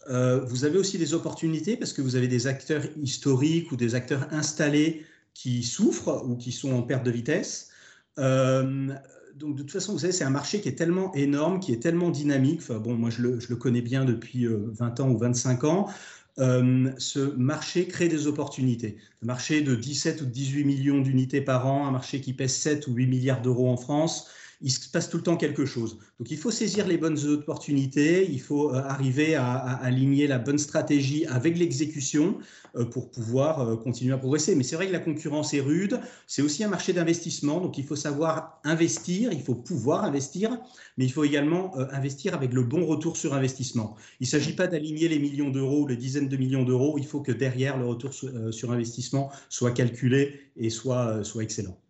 vous 0.09 0.65
avez 0.65 0.79
aussi 0.79 0.99
des 0.99 1.15
opportunités 1.15 1.77
parce 1.77 1.93
que 1.93 2.03
vous 2.03 2.17
avez 2.17 2.29
des 2.29 2.47
acteurs 2.47 2.85
historiques 3.01 3.73
ou 3.73 3.77
des 3.77 3.95
acteurs 3.95 4.33
installés 4.33 5.05
qui 5.35 5.63
souffrent 5.65 6.25
ou 6.25 6.37
qui 6.37 6.53
sont 6.53 6.73
en 6.73 6.83
perte 6.83 7.05
de 7.05 7.11
vitesse 7.11 7.71
donc 9.37 9.57
de 9.57 9.63
toute 9.63 9.73
façon, 9.73 9.93
vous 9.93 10.01
savez, 10.01 10.13
c'est 10.13 10.25
un 10.25 10.31
marché 10.31 10.61
qui 10.61 10.69
est 10.69 10.75
tellement 10.75 11.13
énorme, 11.15 11.61
qui 11.61 11.73
est 11.73 11.83
tellement 11.83 12.11
dynamique. 12.11 12.61
Bon, 12.71 12.95
moi, 12.95 13.11
je 13.11 13.23
le, 13.23 13.57
connais 13.57 13.83
bien 13.83 14.05
depuis 14.05 14.47
20 14.47 15.01
euh, 15.01 15.03
ans 15.03 15.11
ou 15.11 15.19
25 15.19 15.65
ans. 15.65 15.89
Euh, 16.39 16.91
ce 16.97 17.19
marché 17.37 17.87
crée 17.87 18.09
des 18.09 18.27
opportunités. 18.27 18.97
Un 19.23 19.27
marché 19.27 19.61
de 19.61 19.75
17 19.75 20.23
ou 20.23 20.27
18 20.27 20.65
millions 20.65 21.01
d'unités 21.01 21.43
par 21.43 21.67
an, 21.67 21.87
un 21.87 21.91
marché 21.91 22.21
qui 22.21 22.33
pèse 22.33 22.55
7 22.55 22.87
ou 22.87 22.95
8 22.95 23.07
milliards 23.07 23.43
d'euros 23.43 23.69
en 23.69 23.77
France, 23.77 24.29
il 24.63 24.71
se 24.71 24.89
passe 24.89 25.11
tout 25.11 25.17
le 25.17 25.23
temps 25.23 25.37
quelque 25.37 25.67
chose. 25.67 25.99
Donc 26.19 26.31
il 26.31 26.39
faut 26.39 26.51
saisir 26.51 26.87
les 26.87 26.97
bonnes 26.97 27.19
opportunités, 27.27 28.29
il 28.31 28.41
faut 28.41 28.71
euh, 28.71 28.83
arriver 28.85 29.35
à, 29.35 29.57
aligner 29.83 30.27
la 30.27 30.39
bonne 30.39 30.59
stratégie 30.59 31.27
avec 31.27 31.59
l'exécution 31.59 32.39
euh, 32.77 32.85
pour 32.85 33.11
pouvoir 33.11 33.61
euh, 33.61 33.77
continuer 33.77 34.15
à 34.15 34.19
progresser. 34.19 34.55
Mais 34.55 34.63
c'est 34.63 34.77
vrai 34.77 34.87
que 34.87 34.93
la 34.93 35.01
concurrence 35.01 35.53
est 35.53 35.61
rude, 35.61 36.01
c'est 36.27 36.43
aussi 36.43 36.63
un 36.63 36.69
marché 36.69 36.93
d'investissement, 36.93 37.61
donc 37.61 37.77
il 37.77 37.85
faut 37.85 37.97
savoir 37.97 38.61
investir, 38.65 39.33
il 39.33 39.43
faut 39.43 39.57
pouvoir 39.57 40.05
investir, 40.05 40.57
mais 40.97 41.05
il 41.05 41.13
faut 41.13 41.25
également 41.25 41.77
investir 41.93 42.35
avec 42.35 42.53
le 42.53 42.63
bon 42.63 42.87
retour 42.87 43.17
sur 43.17 43.35
investissement. 43.35 43.97
Il 44.21 44.25
ne 44.25 44.29
s'agit 44.29 44.55
pas 44.55 44.69
d'aligner 44.69 45.09
les 45.09 45.19
millions 45.19 45.51
d'euros 45.51 45.83
ou 45.83 45.87
les 45.87 45.97
dizaines 45.97 46.29
de 46.29 46.37
millions 46.37 46.63
d'euros, 46.65 46.97
il 46.99 47.07
faut 47.07 47.21
que 47.21 47.33
derrière 47.33 47.79
le 47.79 47.87
retour 47.87 48.13
sur, 48.15 48.73
investissement 48.73 49.31
soit 49.49 49.73
calculé 49.73 50.41
et 50.57 50.71
soit, 50.71 51.25
soit 51.25 51.43
excellent. 51.43 51.82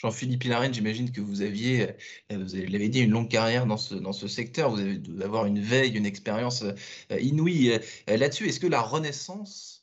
Jean-Philippe 0.00 0.44
Hilarine, 0.44 0.72
j'imagine 0.72 1.12
que 1.12 1.20
vous 1.20 1.42
aviez, 1.42 1.90
euh, 2.32 2.38
vous 2.44 2.56
l'avez 2.56 2.88
dit, 2.88 3.00
une 3.00 3.10
longue 3.10 3.28
carrière 3.28 3.66
dans 3.66 3.76
ce, 3.76 3.94
dans 3.94 4.14
ce 4.14 4.28
secteur. 4.28 4.70
Vous 4.70 4.80
avez 4.80 4.98
avoir 5.22 5.44
une 5.44 5.60
veille, 5.60 5.94
une 5.94 6.06
expérience 6.06 6.62
euh, 6.62 7.20
inouïe 7.20 7.72
euh, 8.08 8.16
là-dessus. 8.16 8.48
Est-ce 8.48 8.60
que 8.60 8.66
la 8.66 8.80
renaissance 8.80 9.76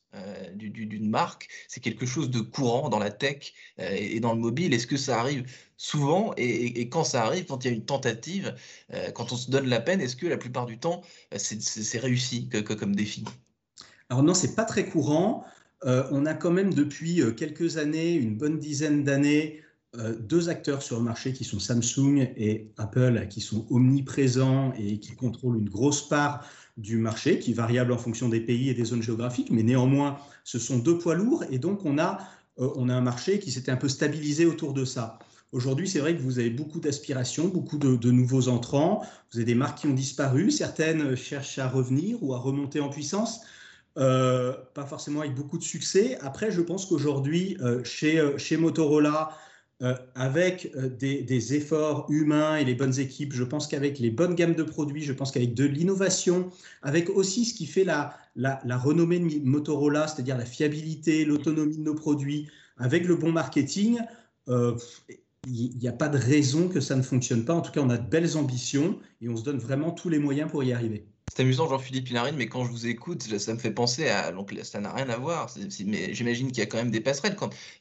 d'une 0.56 1.10
marque, 1.12 1.48
c'est 1.68 1.80
quelque 1.80 2.08
chose 2.08 2.32
de 2.32 2.40
courant 2.40 2.90
dans 2.90 2.98
la 2.98 3.12
tech 3.12 3.54
et 3.78 4.20
dans 4.20 4.34
le 4.34 4.40
mobile? 4.40 4.74
Est-ce 4.74 4.88
que 4.88 4.98
ça 4.98 5.20
arrive 5.20 5.46
souvent? 5.76 6.34
Et, 6.38 6.90
quand 6.90 7.04
ça 7.04 7.24
arrive, 7.24 7.46
quand 7.46 7.64
il 7.64 7.68
y 7.68 7.72
a 7.72 7.76
une 7.76 7.86
tentative, 7.86 8.56
quand 9.14 9.32
on 9.32 9.36
se 9.36 9.52
donne 9.52 9.68
la 9.68 9.80
peine, 9.80 10.02
est-ce 10.02 10.16
que 10.16 10.26
la 10.26 10.38
plupart 10.38 10.66
du 10.66 10.80
temps, 10.80 11.04
c'est 11.36 12.00
réussi 12.00 12.50
comme 12.80 12.96
défi? 12.96 13.26
Alors 14.10 14.24
non, 14.24 14.34
c'est 14.34 14.56
pas 14.56 14.66
très 14.66 14.88
courant. 14.88 15.46
on 15.84 16.26
a 16.26 16.34
quand 16.34 16.52
même 16.52 16.74
depuis 16.74 17.22
quelques 17.36 17.78
années, 17.78 18.14
une 18.14 18.38
bonne 18.38 18.58
dizaine 18.58 19.04
d'années, 19.04 19.62
deux 20.20 20.50
acteurs 20.50 20.82
sur 20.82 20.98
le 20.98 21.04
marché 21.04 21.34
qui 21.34 21.44
sont 21.44 21.60
Samsung 21.60 22.30
et 22.36 22.72
Apple, 22.78 23.28
qui 23.30 23.42
sont 23.42 23.66
omniprésents 23.70 24.74
et 24.78 25.00
qui 25.00 25.16
contrôlent 25.16 25.58
une 25.58 25.70
grosse 25.70 26.08
part 26.08 26.46
du 26.78 26.98
marché, 26.98 27.40
qui 27.40 27.52
est 27.52 27.56
variable 27.56 27.92
en 27.92 27.98
fonction 27.98 28.30
des 28.30 28.40
pays 28.40 28.70
et 28.70 28.74
des 28.74 28.86
zones 28.86 29.02
géographiques, 29.02 29.50
mais 29.50 29.64
néanmoins, 29.64 30.18
ce 30.44 30.60
sont 30.60 30.78
deux 30.78 30.98
poids 30.98 31.16
lourds 31.16 31.44
et 31.50 31.58
donc 31.58 31.86
on 31.86 31.98
a, 31.98 32.20
euh, 32.60 32.70
on 32.76 32.88
a 32.88 32.94
un 32.94 33.02
marché 33.02 33.40
qui 33.40 33.52
s'était 33.52 33.72
un 33.72 33.78
peu 33.78 33.90
stabilisé 33.90 34.46
autour 34.46 34.74
de 34.74 34.86
ça. 34.86 35.18
Aujourd'hui, 35.52 35.88
c'est 35.88 36.00
vrai 36.00 36.16
que 36.16 36.22
vous 36.22 36.40
avez 36.40 36.50
beaucoup 36.50 36.80
d'aspirations, 36.80 37.48
beaucoup 37.48 37.78
de, 37.78 38.12
nouveaux 38.12 38.48
entrants, 38.48 39.02
vous 39.32 39.40
avez 39.40 39.46
des 39.46 39.56
marques 39.56 39.80
qui 39.80 39.88
ont 39.88 39.94
disparu, 39.94 40.52
certaines 40.52 41.16
cherchent 41.16 41.58
à 41.58 41.68
revenir 41.68 42.22
ou 42.22 42.34
à 42.34 42.38
remonter 42.38 42.80
en 42.80 42.90
puissance. 42.90 43.42
Euh, 43.98 44.54
pas 44.76 44.86
forcément 44.86 45.22
avec 45.22 45.34
beaucoup 45.34 45.58
de 45.58 45.64
succès. 45.64 46.20
Après, 46.22 46.52
je 46.52 46.62
pense 46.62 46.86
qu'aujourd'hui, 46.86 47.58
chez, 47.84 48.22
chez 48.38 48.58
Motorola, 48.58 49.32
euh, 49.84 49.96
avec 50.16 50.72
euh, 50.76 50.90
des, 50.90 51.54
efforts 51.54 52.08
humains 52.10 52.58
et 52.58 52.66
les 52.66 52.74
bonnes 52.74 53.00
équipes, 53.00 53.32
je 53.34 53.44
pense 53.44 53.68
qu'avec 53.68 54.00
les 54.00 54.10
bonnes 54.10 54.34
gammes 54.34 54.56
de 54.56 54.64
produits, 54.64 55.04
je 55.04 55.14
pense 55.14 55.32
qu'avec 55.32 55.54
de 55.54 55.66
l'innovation, 55.66 56.50
avec 56.82 57.12
aussi 57.12 57.46
ce 57.46 57.54
qui 57.54 57.68
fait 57.68 57.84
la, 57.84 58.18
la, 58.36 58.78
renommée 58.78 59.20
de 59.20 59.48
Motorola, 59.48 60.08
c'est-à-dire 60.08 60.36
la 60.36 60.46
fiabilité, 60.46 61.26
l'autonomie 61.26 61.78
de 61.78 61.84
nos 61.84 61.94
produits, 61.94 62.48
avec 62.78 63.06
le 63.06 63.16
bon 63.18 63.32
marketing, 63.32 64.00
euh, 64.50 64.76
il 65.46 65.78
n'y 65.78 65.88
a 65.88 65.94
pas 65.94 66.10
de 66.10 66.18
raison 66.18 66.70
que 66.70 66.80
ça 66.80 66.96
ne 66.96 67.04
fonctionne 67.04 67.46
pas. 67.46 67.54
En 67.54 67.62
tout 67.62 67.72
cas, 67.72 67.82
on 67.82 67.90
a 67.92 67.98
de 67.98 68.10
belles 68.10 68.36
ambitions 68.36 69.00
et 69.22 69.30
on 69.30 69.38
se 69.38 69.44
donne 69.44 69.60
vraiment 69.60 69.92
tous 69.92 70.10
les 70.10 70.18
moyens 70.20 70.50
pour 70.50 70.64
y 70.64 70.74
arriver. 70.74 71.08
C'est 71.34 71.44
amusant, 71.44 71.68
Jean-Philippe 71.70 72.10
Hilarine, 72.10 72.36
mais 72.36 72.48
quand 72.48 72.66
je 72.66 72.72
vous 72.72 72.88
écoute, 72.88 73.22
ça 73.22 73.54
me 73.54 73.60
fait 73.60 73.72
penser 73.72 74.08
à. 74.10 74.32
Donc, 74.32 74.56
ça 74.64 74.80
n'a 74.80 74.92
rien 74.92 75.10
à 75.10 75.18
voir. 75.18 75.54
mais 75.86 76.14
j'imagine 76.14 76.48
qu'il 76.48 76.60
y 76.60 76.62
a 76.62 76.66
quand 76.66 76.78
même 76.78 76.90
des 76.92 77.02
passerelles. 77.02 77.36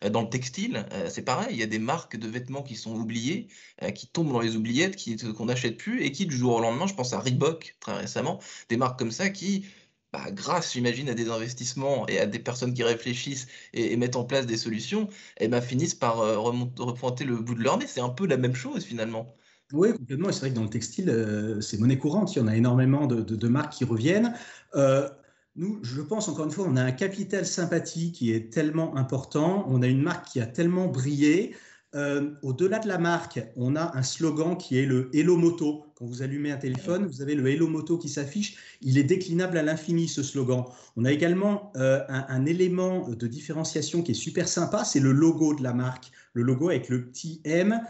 Euh, 0.05 0.11
dans 0.11 0.23
le 0.23 0.29
textile, 0.29 0.87
euh, 0.93 1.09
c'est 1.09 1.23
pareil. 1.23 1.49
Il 1.53 1.57
y 1.57 1.63
a 1.63 1.67
des 1.67 1.79
marques 1.79 2.17
de 2.17 2.29
vêtements 2.29 2.63
qui 2.63 2.77
sont 2.77 2.95
oubliées, 2.95 3.49
euh, 3.83 3.91
qui 3.93 4.09
tombent 4.09 4.33
dans 4.33 4.41
les 4.41 4.57
oubliettes, 4.57 4.97
qu'on 5.37 5.47
n'achète 5.47 5.79
plus 5.79 6.03
et 6.05 6.13
qui, 6.13 6.27
du 6.27 6.37
jour 6.37 6.55
au 6.57 6.61
lendemain, 6.61 6.87
je 6.87 6.95
pense 6.95 7.13
à 7.13 7.21
Reebok 7.21 7.77
très 7.81 7.97
récemment, 7.97 8.41
des 8.69 8.77
marques 8.77 8.99
comme 8.99 9.11
ça 9.13 9.31
qui, 9.31 9.65
bah, 10.13 10.31
grâce, 10.33 10.73
j'imagine, 10.75 11.09
à 11.09 11.15
des 11.15 11.31
investissements 11.31 12.07
et 12.09 12.19
à 12.19 12.27
des 12.27 12.39
personnes 12.39 12.75
qui 12.75 12.83
réfléchissent 12.83 13.47
et, 13.73 13.97
mettent 13.97 14.17
en 14.17 14.25
place 14.25 14.47
des 14.47 14.57
solutions, 14.59 15.09
et 15.39 15.45
eh 15.45 15.49
ben, 15.49 15.61
finissent 15.63 15.95
par 15.95 16.19
repointer 16.19 17.25
le 17.25 17.37
bout 17.37 17.55
de 17.55 17.63
leur 17.63 17.79
nez. 17.79 17.87
C'est 17.87 18.01
un 18.01 18.11
peu 18.11 18.27
la 18.27 18.37
même 18.37 18.55
chose 18.55 18.85
finalement. 18.85 19.35
Oui, 19.73 19.93
complètement. 19.93 20.31
c'est 20.31 20.41
vrai 20.41 20.51
que 20.51 20.55
dans 20.55 20.63
le 20.63 20.71
textile, 20.71 21.11
euh, 21.11 21.61
c'est 21.61 21.79
monnaie 21.79 21.99
courante. 21.99 22.35
Il 22.35 22.39
y 22.39 22.43
en 22.43 22.47
a 22.47 22.57
énormément 22.57 23.07
de, 23.07 23.49
marques 23.49 23.73
qui 23.73 23.85
reviennent. 23.85 24.35
Euh, 24.77 25.09
nous, 25.57 25.81
je 25.83 26.03
pense 26.03 26.29
encore 26.29 26.45
une 26.45 26.51
fois, 26.51 26.67
on 26.69 26.77
a 26.77 26.83
un 26.83 26.93
capital 26.93 27.47
sympathie 27.47 28.13
qui 28.13 28.33
est 28.33 28.53
tellement 28.53 28.97
important, 28.97 29.65
on 29.69 29.83
a 29.83 29.87
une 29.87 30.03
marque 30.03 30.29
qui 30.29 30.41
a 30.41 30.47
tellement 30.47 30.87
brillé. 30.87 31.57
Euh, 31.95 32.33
au-delà 32.43 32.79
de 32.79 32.89
la 32.89 32.99
marque, 32.99 33.41
on 33.57 33.75
a 33.75 33.97
un 33.97 34.03
slogan 34.03 34.59
qui 34.59 34.79
est 34.79 34.85
le 34.85 35.09
Hello 35.15 35.37
Moto. 35.37 35.87
Quand 35.95 36.05
vous 36.05 36.21
allumez 36.21 36.53
un 36.53 36.59
téléphone, 36.59 37.07
vous 37.07 37.23
avez 37.23 37.35
le 37.35 37.49
Hello 37.49 37.69
Moto 37.69 37.97
qui 37.97 38.11
s'affiche. 38.11 38.79
Il 38.83 38.99
est 38.99 39.05
déclinable 39.05 39.57
à 39.57 39.63
l'infini, 39.63 40.07
ce 40.07 40.23
slogan. 40.23 40.65
On 40.97 41.07
a 41.07 41.13
également 41.13 41.73
un, 41.75 42.05
un, 42.09 42.45
élément 42.45 43.09
de 43.09 43.27
différenciation 43.27 44.03
qui 44.03 44.11
est 44.11 44.15
super 44.15 44.47
sympa, 44.47 44.85
c'est 44.85 45.01
le 45.01 45.13
logo 45.13 45.55
de 45.55 45.63
la 45.63 45.73
marque. 45.73 46.11
Le 46.35 46.43
logo 46.43 46.69
avec 46.69 46.91
le 46.91 47.07
petit 47.07 47.41
M 47.45 47.81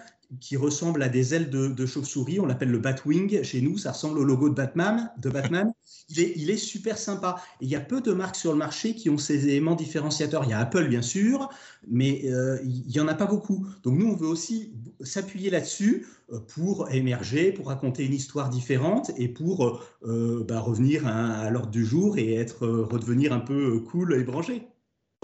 qui 0.40 0.56
ressemble 0.56 1.02
à 1.02 1.08
des 1.08 1.34
ailes 1.34 1.50
de, 1.50 1.86
chauve-souris. 1.86 2.40
On 2.40 2.46
l'appelle 2.46 2.70
le 2.70 2.78
Batwing 2.78 3.42
chez 3.42 3.60
nous. 3.60 3.78
Ça 3.78 3.92
ressemble 3.92 4.18
au 4.18 4.24
logo 4.24 4.48
de 4.48 4.54
Batman. 4.54 5.10
De 5.18 5.30
Batman. 5.30 5.72
Il, 6.08 6.20
est, 6.20 6.32
il 6.36 6.50
est 6.50 6.56
super 6.56 6.98
sympa. 6.98 7.42
il 7.60 7.68
y 7.68 7.74
a 7.74 7.80
peu 7.80 8.00
de 8.00 8.12
marques 8.12 8.36
sur 8.36 8.52
le 8.52 8.58
marché 8.58 8.94
qui 8.94 9.10
ont 9.10 9.18
ces 9.18 9.48
éléments 9.48 9.74
différenciateurs. 9.74 10.44
Il 10.44 10.50
y 10.50 10.52
a 10.52 10.60
Apple, 10.60 10.86
bien 10.86 11.02
sûr, 11.02 11.50
mais 11.88 12.22
euh, 12.26 12.60
il 12.62 12.86
n'y 12.86 13.00
en 13.00 13.08
a 13.08 13.14
pas 13.14 13.26
beaucoup. 13.26 13.66
Donc 13.82 13.98
nous, 13.98 14.06
on 14.06 14.14
veut 14.14 14.28
aussi 14.28 14.72
s'appuyer 15.00 15.50
là-dessus 15.50 16.06
euh, 16.32 16.38
pour 16.38 16.90
émerger, 16.92 17.50
pour 17.50 17.66
raconter 17.66 18.04
une 18.04 18.14
histoire 18.14 18.50
différente 18.50 19.10
et 19.16 19.26
pour 19.26 19.82
euh, 20.04 20.44
bah, 20.46 20.60
revenir 20.60 21.08
à, 21.08 21.50
l'ordre 21.50 21.70
du 21.70 21.84
jour 21.84 22.18
et 22.18 22.34
être, 22.34 22.68
redevenir 22.68 23.32
un 23.32 23.40
peu 23.40 23.80
cool 23.80 24.14
et 24.14 24.22
branché. 24.22 24.68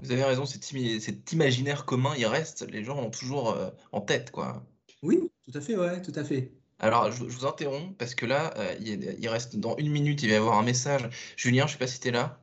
Vous 0.03 0.11
avez 0.11 0.25
raison, 0.25 0.45
cet, 0.45 1.31
imaginaire 1.31 1.85
commun, 1.85 2.11
il 2.17 2.25
reste. 2.25 2.69
Les 2.69 2.83
gens 2.83 2.97
ont 2.97 3.09
toujours 3.09 3.55
en 3.93 4.01
tête, 4.01 4.31
quoi. 4.31 4.65
Oui, 5.03 5.29
tout 5.43 5.51
à 5.53 5.61
fait, 5.61 5.77
ouais, 5.77 6.01
tout 6.01 6.13
à 6.15 6.23
fait. 6.23 6.51
Alors, 6.79 7.11
je, 7.11 7.23
vous 7.23 7.45
interromps 7.45 7.95
parce 7.97 8.15
que 8.15 8.25
là, 8.25 8.53
euh, 8.57 8.75
il, 8.79 9.27
reste 9.27 9.57
dans 9.57 9.75
une 9.77 9.91
minute, 9.91 10.23
il 10.23 10.29
va 10.29 10.33
y 10.33 10.37
avoir 10.37 10.57
un 10.57 10.63
message. 10.63 11.09
Julien, 11.37 11.67
je 11.67 11.73
sais 11.73 11.77
pas 11.77 11.87
si 11.87 11.99
tu 11.99 12.07
es 12.07 12.11
là. 12.11 12.39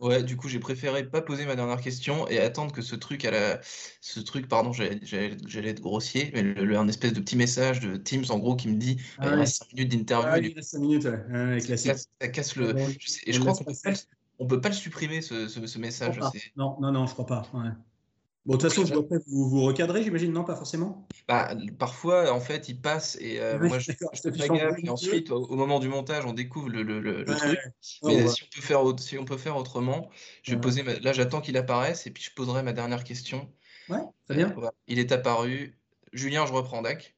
Ouais, 0.00 0.24
du 0.24 0.36
coup, 0.36 0.48
j'ai 0.48 0.58
préféré 0.58 1.08
pas 1.08 1.22
poser 1.22 1.46
ma 1.46 1.54
dernière 1.54 1.80
question 1.80 2.26
et 2.26 2.40
attendre 2.40 2.72
que 2.72 2.82
ce 2.82 2.96
truc 2.96 3.24
à 3.24 3.30
la, 3.30 3.60
ce 4.00 4.18
truc, 4.18 4.48
pardon, 4.48 4.72
j'allais 4.72 5.68
être 5.68 5.80
grossier, 5.80 6.32
mais 6.34 6.42
le, 6.42 6.76
un 6.76 6.88
espèce 6.88 7.12
de 7.12 7.20
petit 7.20 7.36
message 7.36 7.78
de 7.78 7.96
Teams 7.96 8.24
en 8.30 8.38
gros 8.40 8.56
qui 8.56 8.66
me 8.66 8.74
dit 8.74 9.00
ah 9.18 9.28
il 9.28 9.34
reste 9.34 9.58
5 9.58 9.72
minutes 9.74 9.92
d'interview. 9.92 10.28
Ah, 10.32 10.38
il 10.38 10.54
reste 10.56 10.70
5 10.70 10.78
minutes, 10.80 11.04
ouais. 11.04 11.76
ça, 11.76 11.94
casse, 12.28 12.56
le. 12.56 12.74
et 13.26 13.32
je 13.32 13.38
crois 13.38 13.52
qu'on 13.52 13.62
peut, 13.64 14.46
peut 14.48 14.60
pas 14.60 14.70
le 14.70 14.74
supprimer 14.74 15.22
ce, 15.22 15.46
ce, 15.46 15.78
message. 15.78 16.18
Non, 16.56 16.76
non, 16.80 16.90
non, 16.90 17.06
je 17.06 17.12
crois 17.12 17.26
pas. 17.26 17.48
Bon, 18.44 18.56
de 18.56 18.60
toute 18.60 18.70
façon, 18.70 18.84
je 18.84 18.92
dois 18.92 19.04
vous, 19.28 19.48
vous 19.48 19.62
recadrer, 19.62 20.02
j'imagine, 20.02 20.32
non, 20.32 20.42
pas 20.42 20.56
forcément? 20.56 21.06
Bah, 21.28 21.54
Parfois, 21.78 22.32
en 22.32 22.40
fait, 22.40 22.68
il 22.68 22.80
passe 22.80 23.16
et 23.20 23.40
euh, 23.40 23.56
moi, 23.60 23.78
je, 23.78 23.92
je 24.12 24.30
fais 24.30 24.48
gaffe. 24.48 24.78
Et 24.82 24.88
ensuite, 24.88 25.30
au, 25.30 25.54
moment 25.54 25.78
du 25.78 25.88
montage, 25.88 26.24
on 26.26 26.32
découvre 26.32 26.68
le, 26.68 26.82
le, 26.82 26.98
le, 26.98 27.24
truc. 27.24 27.58
Mais 28.02 28.26
si, 28.26 28.42
on 28.42 28.46
peut 28.52 28.60
faire, 28.60 28.80
si 28.98 29.16
on 29.18 29.24
peut 29.24 29.36
faire 29.36 29.56
autrement, 29.56 30.10
je 30.42 30.54
vais 30.54 30.60
poser. 30.60 30.82
Là, 30.82 31.12
j'attends 31.12 31.40
qu'il 31.40 31.56
apparaisse 31.56 32.08
et 32.08 32.10
puis 32.10 32.24
je 32.24 32.34
poserai 32.34 32.64
ma 32.64 32.72
dernière 32.72 33.04
question. 33.04 33.48
Ouais, 33.88 34.00
très 34.26 34.34
bien. 34.34 34.54
il 34.88 34.98
est 34.98 35.12
apparu. 35.12 35.78
Julien, 36.12 36.44
je 36.44 36.52
reprends 36.52 36.82
DAC. 36.82 37.14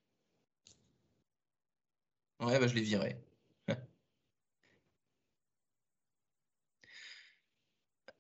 Ouais, 2.40 2.58
bah, 2.58 2.66
je 2.66 2.74
l'ai 2.74 2.82
viré. 2.82 3.16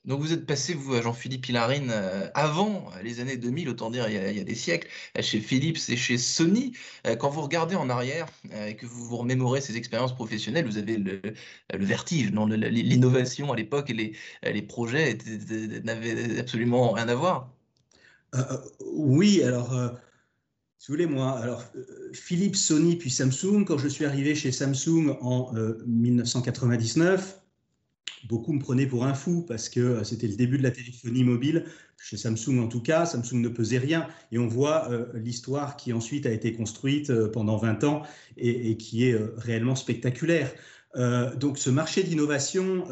Donc 0.04 0.20
vous 0.20 0.34
êtes 0.34 0.44
passé, 0.44 0.74
vous, 0.74 0.94
à 0.94 1.00
Jean-Philippe 1.00 1.48
Hilarine, 1.48 1.90
euh, 1.90 2.28
avant 2.34 2.90
les 3.02 3.20
années 3.20 3.38
2000, 3.38 3.70
autant 3.70 3.90
dire 3.90 4.06
il 4.08 4.36
y 4.36 4.40
a, 4.40 4.44
des 4.44 4.54
siècles, 4.54 4.88
euh, 5.16 5.22
chez 5.22 5.40
Philips 5.40 5.78
et 5.88 5.96
chez 5.96 6.18
Sony. 6.18 6.72
Euh, 7.06 7.16
quand 7.16 7.30
vous 7.30 7.40
regardez 7.40 7.74
en 7.74 7.88
arrière 7.88 8.26
et 8.66 8.76
que 8.76 8.84
vous 8.84 9.04
vous 9.04 9.16
remémorez 9.16 9.62
ces 9.62 9.76
expériences 9.78 10.14
professionnelles, 10.14 10.66
vous 10.66 10.76
avez 10.76 10.98
le, 10.98 11.20
vertige, 11.72 12.32
non 12.32 12.46
l'innovation 12.46 13.52
à 13.52 13.56
l'époque 13.56 13.88
et 13.88 13.94
les, 13.94 14.12
les 14.42 14.62
projets 14.62 15.16
n'avaient 15.84 16.38
absolument 16.38 16.92
rien 16.92 17.08
à 17.08 17.14
voir. 17.14 17.50
oui, 18.92 19.42
alors, 19.42 19.70
si 20.78 20.88
vous 20.88 20.94
voulez, 20.94 21.06
moi, 21.06 21.38
alors, 21.38 21.64
Philips, 22.12 22.56
Sony, 22.56 22.96
puis 22.96 23.10
Samsung, 23.10 23.64
quand 23.66 23.78
je 23.78 23.88
suis 23.88 24.04
arrivé 24.04 24.34
chez 24.34 24.52
Samsung 24.52 25.16
en 25.22 25.52
1999, 25.86 27.43
beaucoup 28.26 28.52
me 28.52 28.60
prenaient 28.60 28.86
pour 28.86 29.04
un 29.04 29.14
fou 29.14 29.44
parce 29.46 29.68
que 29.68 29.80
euh, 29.80 30.04
c'était 30.04 30.26
le 30.26 30.36
début 30.36 30.58
de 30.58 30.62
la 30.62 30.70
téléphonie 30.70 31.24
mobile, 31.24 31.64
chez 32.02 32.16
Samsung 32.16 32.58
en 32.60 32.68
tout 32.68 32.80
cas. 32.80 33.06
Samsung 33.06 33.40
ne 33.40 33.48
pesait 33.48 33.78
rien. 33.78 34.08
Et 34.32 34.38
on 34.38 34.46
voit 34.46 34.90
euh, 34.90 35.06
l'histoire 35.14 35.76
qui 35.76 35.92
ensuite 35.92 36.26
a 36.26 36.30
été 36.30 36.52
construite 36.52 37.10
euh, 37.10 37.30
pendant 37.30 37.56
20 37.56 37.84
ans 37.84 38.02
et, 38.36 38.76
qui 38.76 39.06
est 39.06 39.16
réellement 39.36 39.76
spectaculaire. 39.76 40.52
donc 41.36 41.58
ce 41.58 41.70
marché 41.70 42.02
d'innovation 42.02 42.84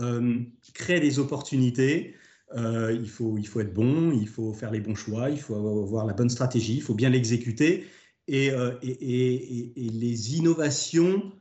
crée 0.75 1.01
des 1.01 1.19
opportunités. 1.19 2.15
il, 2.55 3.09
faut, 3.09 3.37
il 3.39 3.47
faut 3.47 3.61
être 3.61 3.75
bon, 3.75 4.13
il 4.13 4.29
faut 4.29 4.53
faire 4.53 4.71
les 4.71 4.81
bons 4.81 4.95
choix, 4.95 5.31
il 5.31 5.41
faut 5.41 5.57
avoir 5.57 6.07
la 6.07 6.13
bonne 6.13 6.31
stratégie, 6.31 6.77
il 6.77 6.83
faut 6.83 6.95
bien 6.95 7.11
l'exécuter. 7.11 7.87
Et, 8.29 8.51
et, 8.83 9.73
et, 9.77 9.91
les 9.91 10.37
innovations 10.37 11.33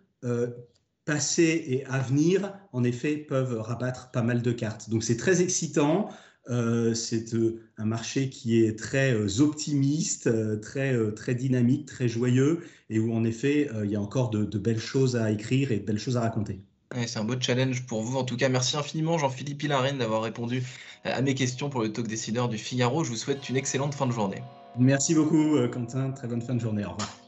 passé 1.06 1.64
et 1.68 1.86
avenir, 1.86 2.54
en 2.74 2.84
effet, 2.84 3.18
peuvent 3.18 3.60
rabattre 3.60 4.12
pas 4.12 4.22
mal 4.22 4.42
de 4.42 4.52
cartes. 4.52 4.90
Donc 4.90 5.04
c'est 5.04 5.18
très 5.18 5.42
excitant. 5.42 6.10
Euh, 6.50 6.96
c'est 6.96 7.36
euh, 7.36 7.62
un 7.78 7.86
marché 7.86 8.30
qui 8.30 8.64
est 8.64 8.78
très 8.78 9.14
euh, 9.14 9.42
optimiste, 9.42 10.30
très, 10.62 10.96
très 11.14 11.36
dynamique, 11.36 11.86
très 11.86 12.08
joyeux, 12.08 12.62
et 12.90 13.00
où 13.00 13.14
en 13.14 13.24
effet, 13.24 13.70
il 13.84 13.92
y 13.92 13.96
a 13.96 14.02
encore 14.02 14.30
de, 14.30 14.58
belles 14.58 14.80
choses 14.80 15.16
à 15.16 15.32
écrire 15.32 15.72
et 15.72 15.80
de 15.80 15.86
belles 15.86 16.00
choses 16.00 16.18
à 16.18 16.22
raconter. 16.22 16.60
c'est 17.08 17.20
un 17.20 17.24
beau 17.24 17.36
challenge 17.40 17.86
pour 17.86 18.02
vous. 18.02 18.18
En 18.18 18.24
tout 18.24 18.38
cas, 18.38 18.50
merci 18.50 18.76
infiniment 18.76 19.18
Jean-Philippe 19.18 19.64
Hilarine 19.64 19.98
d'avoir 19.98 20.24
répondu 20.24 20.64
à 21.04 21.22
mes 21.22 21.36
questions 21.36 21.70
pour 21.70 21.82
le 21.82 21.92
talk 21.94 22.08
décideur 22.08 22.50
du 22.50 22.58
Figaro. 22.58 23.04
Je 23.04 23.12
vous 23.12 23.16
souhaite 23.16 23.48
une 23.50 23.58
excellente 23.58 23.94
fin 23.94 24.08
de 24.08 24.12
journée. 24.12 24.42
Merci 24.78 25.16
beaucoup 25.16 25.58
Quentin, 25.72 26.12
très 26.12 26.28
bonne 26.28 26.42
fin 26.42 26.56
de 26.56 26.60
journée. 26.60 26.86
Au 26.86 26.92
revoir. 26.92 27.21